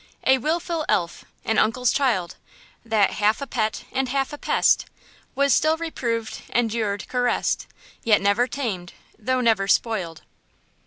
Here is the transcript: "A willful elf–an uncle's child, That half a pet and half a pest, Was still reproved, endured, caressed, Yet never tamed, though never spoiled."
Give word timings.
"A 0.25 0.39
willful 0.39 0.83
elf–an 0.89 1.59
uncle's 1.59 1.91
child, 1.91 2.35
That 2.83 3.11
half 3.11 3.39
a 3.39 3.45
pet 3.45 3.83
and 3.91 4.09
half 4.09 4.33
a 4.33 4.37
pest, 4.39 4.85
Was 5.35 5.53
still 5.53 5.77
reproved, 5.77 6.41
endured, 6.49 7.07
caressed, 7.07 7.67
Yet 8.03 8.19
never 8.19 8.47
tamed, 8.47 8.93
though 9.19 9.41
never 9.41 9.67
spoiled." 9.67 10.23